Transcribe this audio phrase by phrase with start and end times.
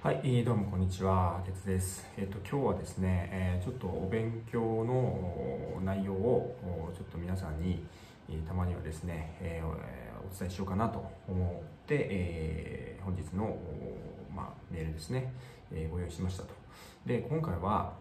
[0.00, 2.06] はい、どうもこんにちは、鉄です。
[2.16, 6.56] えっ、と今日はですね、えーちょっとお勉強の内容を
[6.96, 7.84] ちょっと皆さんに、
[8.30, 13.58] えたまにはですね、えーお伝えしようかなと思って、えー本日の
[14.32, 15.32] まあ、メールですね、
[15.72, 16.50] えーご用意しましたと。
[17.04, 17.94] で、今回は、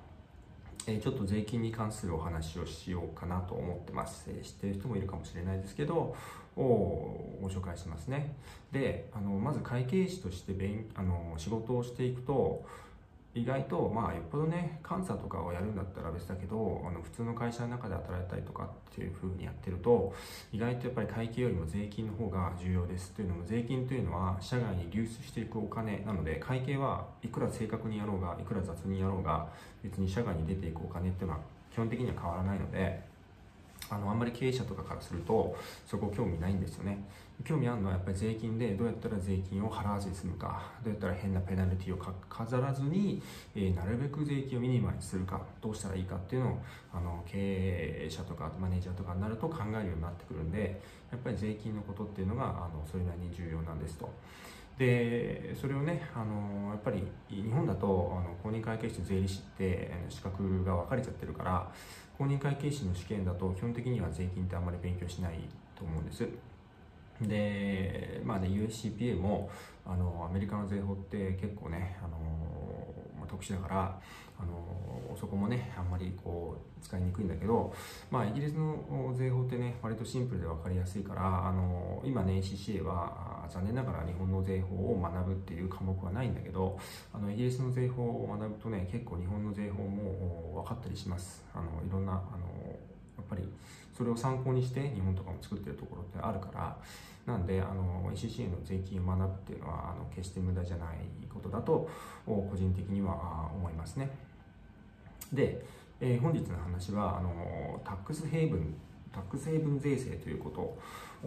[0.87, 4.29] えちょっと税金に関するお話をしようかなと思ってます。
[4.29, 6.15] え知ってる人もいるかもしれないですけど、
[6.55, 8.33] をご紹介しますね。
[8.71, 12.65] で、あのまず会計士として勉あの仕事をしていくと、
[13.37, 20.13] 意外と、まあ、よっぽどね、監査とかをやるんだったら別だけど、あの普通の会社の中で働いたりとかっていう風にやってると、
[20.51, 23.11] 意外とやっぱり会計よりも税金の方が重要です。
[23.11, 29.47] というのも、税金というのは社外に流出していくお金なので、会計はいくら正確にやろうが、いくら雑にやろうが、
[29.83, 31.39] 別に社外に出ていくお金っていうのは
[31.71, 33.06] 基本的には変わらないので、
[33.89, 37.03] あのあんまり経営者とかからするとそこ興味ないんですよね
[37.45, 43.21] 興味あるのはやっぱり税金でどうやったら税金を払わずに済むかどうやったら変なペナルティをか飾らずに、
[43.55, 46.57] えーなるべく税金をミニマイズするかどうしたらいいかっていうのを
[46.93, 47.37] あの経
[48.05, 54.11] 営者とかマネージャーとかになると考えるようになってくるんでやっぱり税金のことっていうのがあのそれなりに重要なんですと。
[54.77, 61.71] でそれをねあのやっぱり日本だとあの公認会計士と税理士って資格が分かれちゃってるから
[62.17, 65.35] 公認会計士の試験だと基本的には税金ってあんまり勉強しない
[65.75, 66.27] と思うんです。
[67.21, 69.49] でまあね USCPA も
[69.85, 72.17] あのアメリカの税法って結構ねあの、
[73.27, 74.01] 特殊だから
[74.39, 77.73] あのそこもねあんまりこう使いにくいんだけど
[78.11, 86.77] まあイギリスの税法ってね割とシンプルで分かりやすいからあの今ね ACCA は残念ながら日本の税法を学ぶっていう科目はないんだけど
[87.13, 91.43] あのイギリスの税法を学ぶとね結構日本の税法も分かったりします。
[91.53, 92.47] あのいろんなあの
[93.17, 93.43] やっぱり
[93.97, 96.77] それを参考にして日本とかも作ってるところってあるから
[97.25, 100.97] なんであの ECC の税金を学ぶっていうのはあの決して無駄じゃない
[101.33, 101.89] ことだと
[102.25, 104.09] 個人的には思いますね。
[105.33, 105.65] で、
[105.99, 108.75] えー本日の話はあのタックスヘイブン
[109.17, 110.77] タックスヘイブン税制ということ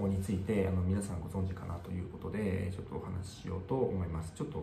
[0.07, 4.33] についてあの皆さんご存知かなということでちょっとお話ししようと思います。
[4.37, 4.59] ちょっと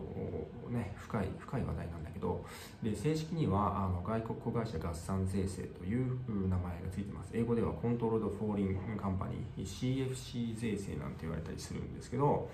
[0.70, 2.42] ね深い深い話題なんだけど
[2.82, 6.18] で正式にはあの外国子会社合算税制という
[6.48, 7.30] 名前がついてます。
[7.34, 12.48] 英語ではコントロールド・フォーリン・カンパニー CFC 税制なんて言われたりするんですけど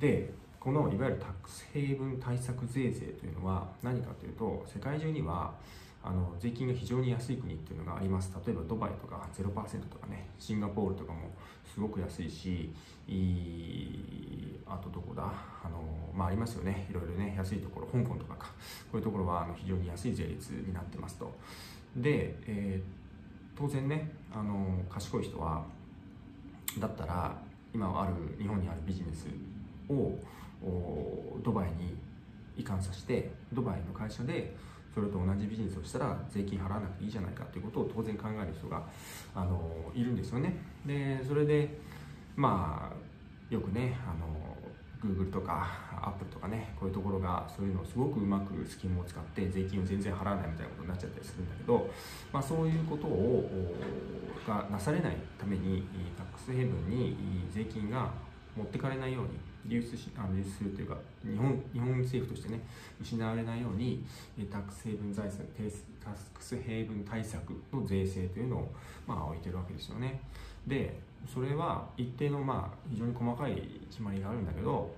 [0.00, 5.52] でこのいわゆるタックスヘイブン対策税制というのは何かというと世界中には
[6.02, 8.32] あの税金が非常に安い国っていうのがあります。
[8.46, 9.44] 例えばドバイとか0%
[9.88, 11.30] とかねシンガポールとかも
[11.66, 12.72] すごく安いし
[14.66, 15.24] あとどこだ？
[15.64, 15.82] あの、
[16.14, 16.86] まあ、ありますよね。
[16.90, 18.46] いろいろね安いところ香港とかか。
[18.46, 18.52] こ
[18.94, 21.32] ういうところはあの非常に安い税率になってますと。
[21.96, 22.98] で、えー
[23.58, 25.64] 当然ねあの賢い人は
[26.78, 27.36] だったら
[27.74, 29.26] 今ある日本にあるビジネス
[29.92, 30.16] を
[31.42, 31.96] ドバイに
[32.56, 34.54] 移管させてドバイの会社で
[34.94, 38.82] それと同じビジネスをしたら税金払わなくていいじゃないかということを当然考える人が
[39.34, 40.56] あのいるんですよね。
[40.86, 41.78] でそれで
[42.36, 44.56] まあよくねあの
[45.00, 45.68] Google とか
[46.02, 51.88] Apple とかねこういうところがそういうのをすごくうまくスキームを使って税金を全然払わないみたいなことになっちゃったりするんだけど、
[52.32, 53.48] まあ、そういうことを
[54.46, 55.84] がなされないために
[56.16, 57.16] タックスヘブンに
[57.52, 58.10] 税金が
[58.56, 59.28] 持ってかれないように
[59.66, 62.60] 流出しあ流出するというか日本日本政府としてね
[63.00, 64.04] 失われないように
[64.50, 65.40] タックスヘイブン財産
[66.02, 68.72] タックスヘイブン対策の税制というのを、
[69.06, 70.20] まあ、置いてるわけですよね。
[70.66, 73.54] でそれは一定の、まあ、非常に細かい
[73.90, 74.94] 決まりがあるんだけど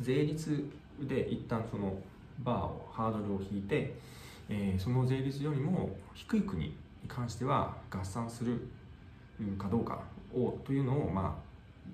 [0.00, 0.68] 税率
[1.00, 1.94] で一旦その
[2.38, 3.94] バーをハードルを引いて、
[4.48, 6.76] えーその税率よりも低い国に
[7.08, 8.68] 関しては合算する
[9.58, 10.02] かどうか
[10.34, 11.41] をというのを、まあ、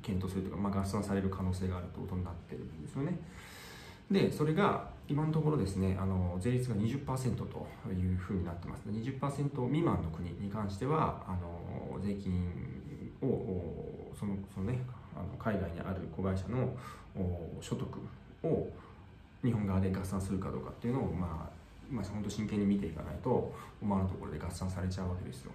[0.02, 3.18] 検討するというか、まあ、合算される可能性があるということになってるんですよね。
[4.10, 8.82] で、それが今のところですね、あの税率が20%というふうになってます。
[8.88, 12.50] 20%未満の国に関しては、あの税金
[13.22, 14.78] をそのその、ね、
[15.14, 16.74] あの海外にある子会社の
[17.60, 17.86] 所得
[18.44, 18.68] を
[19.42, 25.52] 日本側で合算するかどうかっていうのを、まあ、まあ、本当真剣に見ていかないと思わぬところで合算されちゃうわけですよ。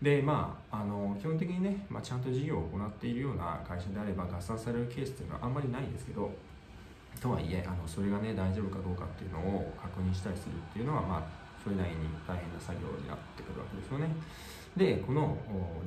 [0.00, 6.30] でまあ、あの基本的にね、まあ、ちゃんと事業を行っているような会社であれば合算されるケースっていうのはあんまりないんですけど
[7.20, 11.22] とはいえあのそれがね大丈夫かどうかっていうのを確認したりするっていうのはまあ
[11.62, 11.96] それなりに
[12.28, 14.08] 大変な作業になってくるわけですよね。
[14.76, 15.36] でこの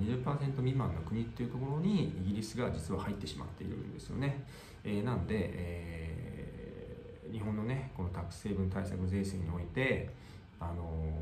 [0.01, 4.43] 20%未満の国っていうところにイギリスが実は入ってしまっているんですよね、
[4.83, 6.31] えーなんで、えー
[7.31, 10.09] 日本のねこのタックス成分対策税制において
[10.59, 11.13] あの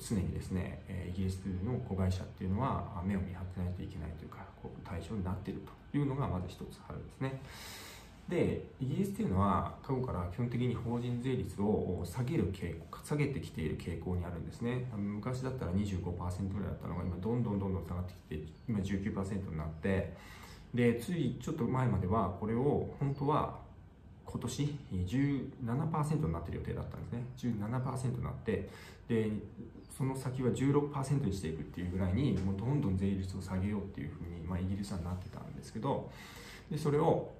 [0.00, 7.40] 常にですね、えーイギリスの子会社っていうのは目を見張ってないといけないというかこう対象になっているというのがまず一つあるんですね。
[8.30, 20.14] でイギリスっていうのは過去から基本的に法人税率を下げる傾向下げてきている傾向にあるんですね昔だったら25%ぐらいだったのが今どんどんどんどん下がってきて今19%になって
[20.72, 23.58] でついちょっと前まではこれを本当は
[24.24, 28.68] 今年17%になっている予定だったんですね17%になって
[29.08, 29.28] で
[30.00, 36.10] その先は16%にしていくっていうぐらいにもうどんどん税率を下げようっていうふうに、まあ、イギリスはなってたんですけど
[36.70, 37.30] でそれを、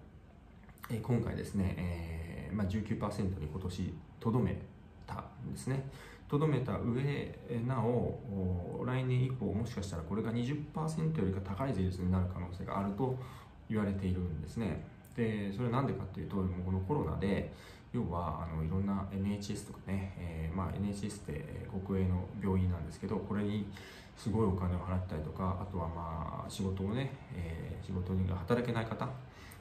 [0.90, 4.60] えー、今回ですね、えーまあ19%、に今年とどめ
[5.06, 5.88] たんですね。
[6.28, 13.16] とどめた上なお来年以降もしかしたらこれが20%よりか高い税率になる可能性があると
[13.68, 14.84] 言われているんですね。
[15.16, 17.52] でそれは何でかっていうとこのコロナで
[17.92, 21.44] 要はあのいろんな NHS とかね、えー、まあ、NHS って
[21.86, 23.66] 国営の病院なんですけどこれに
[24.16, 29.08] すごいお金を払ったりとかあとはまあ仕事をね、えー、仕事に働けない方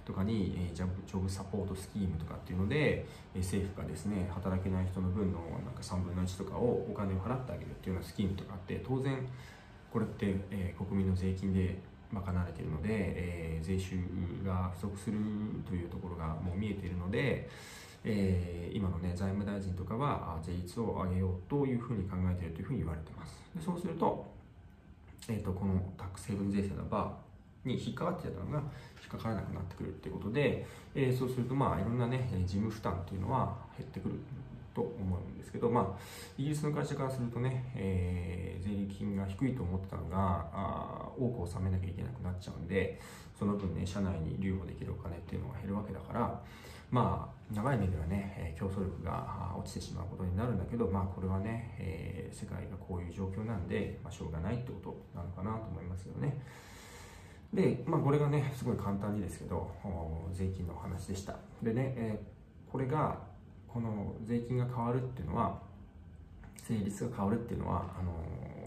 [0.06, 9.26] とかに、えー、ジョブサポートスキームとかっていうので、えー、政府がですね働けない人の分のなんか3分の1とかをお金を払ってあげるっていうようなスキームとかあって当然
[9.92, 11.80] これって、えー、国民の税金で
[12.12, 13.98] 賄われているので、えー、税収
[14.46, 15.18] が不足する
[15.68, 17.50] というところがもう見えているので、
[18.04, 23.44] えー、今の、ね、財務大臣とかは税率を上げようというふうに考えているというふうに言われています。
[23.56, 24.26] でそうすると,、
[25.28, 27.18] えーと、このタック成分税制の場
[27.66, 28.60] に引っかかってたのが
[29.02, 30.66] 引っかからなくなってくるっていうことで、
[30.96, 34.16] えー、そうするとまあいろんなね事務負担っていうのは減ってくる。
[34.74, 36.00] と思うんですけど、まあ、
[36.38, 43.00] イギリスの会社からするとね、えー、税金が低いと思ってたのがあ多く納めなきゃいけなくなっちゃうんで
[43.38, 46.42] その分ね社内に留保できるお金っていうのが減るわけだから
[46.92, 56.40] まあ長い目ではね競争力が落ちてしまうことになるんだけどまあこれはね、えー、世界がこういう状況なんで、まあ、しょうがないってことなのかなと思いますよね。
[57.54, 59.72] で、まあ、これがね、すごい簡単にですけど、
[60.32, 61.36] 税金の話でした。
[61.64, 63.29] でね、えー、これが
[63.74, 65.60] この税金が変わるっていうのは
[66.68, 68.14] 税率が変わるっていうのはあの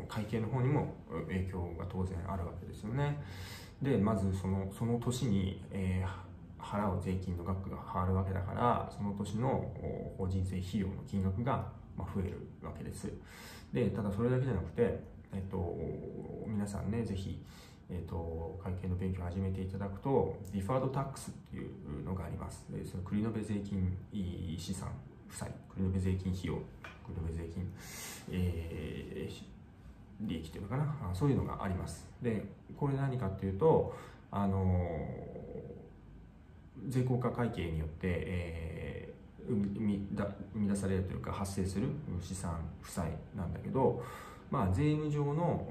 [0.08, 0.94] 会計の方にも
[1.28, 3.22] 影響が当然あるわけですよね。
[3.80, 9.72] でまずそのその年に、えー、払う税金の額が変わるわけだからその年の
[10.18, 11.66] 法人税費用の金額が
[11.98, 13.12] 増えるわけです。
[13.72, 15.00] でただそれだけじゃなくて、
[15.32, 15.76] えっと、
[16.46, 17.42] 皆さんねぜひ
[17.92, 22.64] えーと、会計の勉強を始めていただくと、 deferred tax っていうのがあります。
[22.70, 23.94] でその繰延税金
[24.58, 24.88] 資産、
[25.28, 26.58] 負債、繰延税金費用、繰
[27.28, 27.70] 延税金、
[28.30, 32.08] えー、利益っていうのかな、そういうのがあります。
[32.22, 32.46] で、
[32.76, 33.94] これ何かっていうと、
[34.30, 34.56] あの
[36.88, 41.88] 税効果会計によって、えー、生み生み出されるというか発生する
[42.22, 44.02] 資産負債なんだけど、
[44.50, 45.66] まあ、税務上の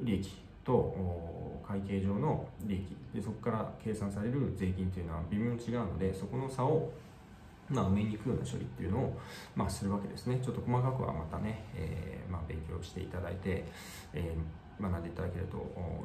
[0.00, 6.90] 利益と会計上の利益でそこから計算される税金というのは微妙に違うのでそこの差を
[7.70, 9.16] まあ、埋めに行くような処理っていうのを、
[9.54, 10.40] まあ、するわけですね。
[10.42, 13.64] ちょっと細かくはまたね、えー、まあ、勉強していただいて、
[14.12, 15.58] えー、学んでいただけると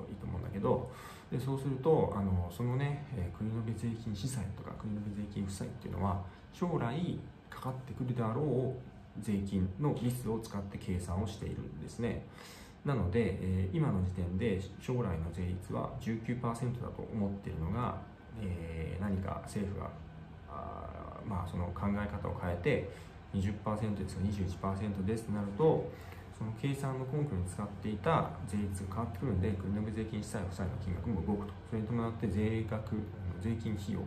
[0.08, 0.92] いいと思うんだけど、
[1.32, 3.04] でそうすると、あのそのね、
[3.36, 6.22] 国の税金資産とか国の税金負債っていうのは、
[6.54, 7.18] 将来
[7.50, 12.28] かかってくるであろう税金のリスを使って計算をしているんですね。
[12.86, 16.42] なので、えー、今の時点で将来の税率は19%
[16.82, 17.98] だと思っているのが、
[18.40, 19.90] えー、何か政府が
[20.48, 22.90] あ、まあ、その考え方を変えて
[23.34, 25.90] 20%ですか21%ですとなると
[26.38, 31.54] その計算の根拠に使っていた税率が変わってくるので国の税金資産負債の金額も動くと。
[31.70, 32.96] それに伴って税額
[33.42, 34.00] 税金費用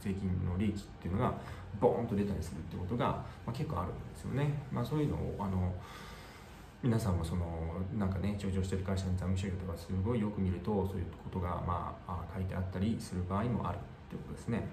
[0.00, 1.34] 税金の利益っていうのが
[1.80, 5.72] ボーンと出たりするってことが、まあ、結構あるんですよね、まあ、そういうのをあの
[6.84, 7.46] 皆さんもその
[7.98, 13.78] なんかね上場してる会社の財務諸表とかすごいよく見るとそういうことがまあ書いてあったりする場合もある
[14.10, 14.68] ということですね。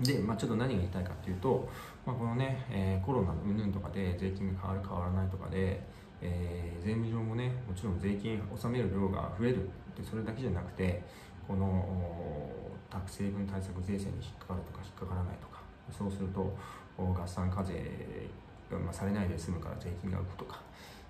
[0.00, 1.66] で、まあ、ちょっと何が言いたいかっていうと、
[2.04, 5.80] まあ、このね、えー、コロナの云々とかで税金が変わる変わらないとかで、
[6.20, 11.02] えー、税務上もねもちろん税金納める量が増えるってそれだけじゃなくて
[11.48, 12.50] この
[12.90, 15.62] タク成分対策税制に引っかかるとか引っかからないとか
[15.96, 16.52] そうすると
[16.98, 18.28] 合算課税
[18.70, 20.60] がされないで済むから税金が浮くとか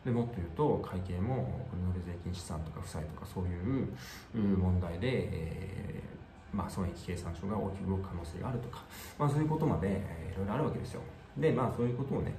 [0.04, 3.88] でもっと言うと会計も国の税金資産とか負債とかそういう
[4.34, 8.82] 問題で、えー、まあ、損益計算書が大きく動く可能性があるとか、
[9.18, 11.02] まあ、そういうことまで、いろいろあるわけですよ。
[11.36, 12.34] でまあそういうことをね、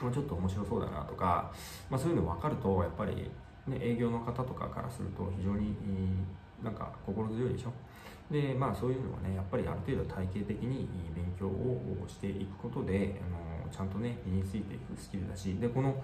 [0.00, 1.52] まあ、ちょっと面白そうだなとか、
[1.90, 3.30] まあ、そういうの分かるとやっぱり、
[3.66, 5.74] ね、営業の方とかからすると非常に
[6.62, 7.72] なんか心強いでしょ。
[8.30, 16.00] でまあそういうのはねやっぱりある程度体系的に勉強をしていくことであのちゃんとね身についていくスキルだしでこの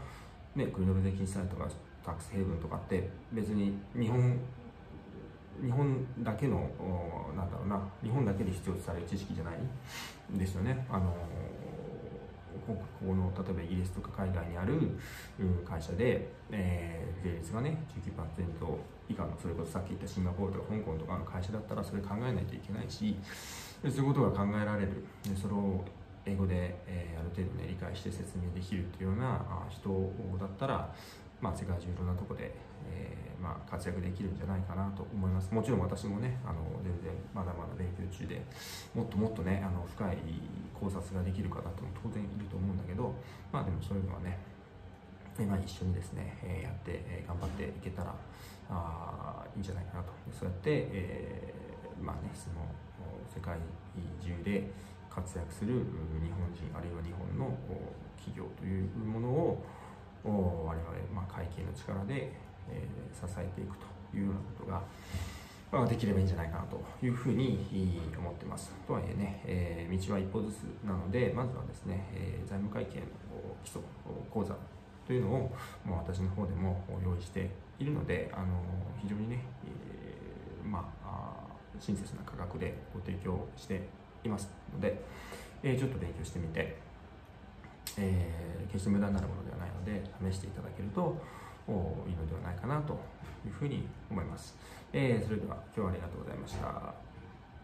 [0.57, 1.69] ね、国の税金資産とか
[2.05, 4.39] タックスヘイブンとかって別に日本
[5.63, 6.71] 日本だけの
[7.37, 9.59] なんだろうな日本だけで必要とされる知識じゃない
[10.39, 10.87] ですよね。
[10.91, 11.15] あの
[12.67, 14.99] ここの例えばイギリスとか海外にある
[15.65, 23.17] 会社で、えー、税率がね19%以下のそれこそさっき言ったシンガポールとか香港とかの会社だったらそれ考えないといけないし
[23.83, 25.05] そういうことが考えられる。
[25.23, 25.85] でそれを
[26.27, 29.41] 英語で、えー、ある程度ね理解して説明できるっていうような
[29.71, 29.89] 人
[30.39, 30.93] だったら、
[31.41, 32.51] まあ、世界中いろんなとこで、
[32.91, 35.49] えー、まあ、活躍できるんじゃないかなと思います。
[35.55, 38.43] もちろん私もねあの全然まだまだ勉強中で
[38.95, 40.19] もっともっとねあの深い
[40.75, 43.15] 考察ができる方っても当然いると思うんだけど
[43.53, 44.39] まあでもそういうのはね
[45.45, 48.15] まあ、一緒にですね、えやって、え頑張っていけたら
[48.71, 50.13] あいいんじゃないかなと。
[50.33, 52.65] そうやって、えー、まあねその
[53.29, 53.59] 世界
[54.25, 54.71] 中で
[55.17, 55.73] 活躍する
[56.21, 57.57] 日本人あるいは日本の
[58.21, 59.65] 企業というものを
[60.25, 60.77] 我々、
[61.15, 62.33] まあ、会計の力で、
[62.69, 62.83] え
[63.15, 64.83] 支えていくというようなことが、
[65.71, 67.65] まあ、できればいいんじゃないかなというふうに
[68.19, 68.73] 思ってます。
[68.87, 73.07] とはいえね、えー、道は一歩ずつなので、まずはですね、え、財務会計の
[73.65, 73.81] 基礎
[74.29, 74.55] 講座
[75.07, 75.55] というのを、
[75.87, 78.47] まあ、私の方でも用意しているので、あの
[79.01, 81.47] 非常にね、えー、まあ、
[81.79, 83.89] 親切な価格でご提供して
[84.27, 85.01] いますので、
[85.63, 86.77] えー、ちょっと勉強してみて、
[87.99, 91.17] えー、決して無駄になるものではないので試していただけると
[91.69, 92.95] いいのではないかなと
[93.47, 94.55] いうふうに思います、
[94.93, 97.16] えー、それでは今日はありがとうございました。